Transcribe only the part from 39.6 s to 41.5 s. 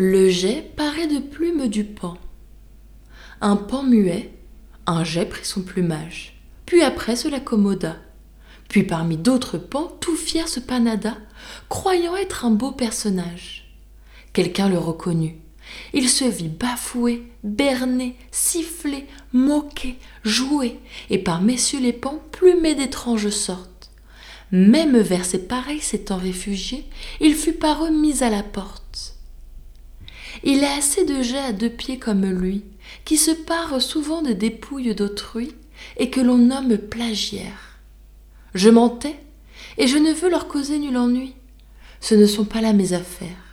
et je ne veux leur causer nul ennui.